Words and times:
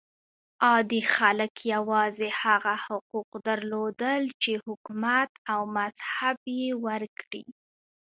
عادي 0.65 1.01
خلک 1.15 1.53
یوازې 1.73 2.29
هغه 2.43 2.73
حقوق 2.85 3.29
درلودل 3.47 4.23
چې 4.41 4.51
حکومت 4.65 5.31
او 5.53 5.61
مذهب 5.77 6.37
یې 6.59 6.69
ورکړي. 6.85 7.43